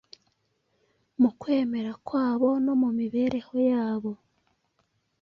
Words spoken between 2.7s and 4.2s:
mu mibereho yabo.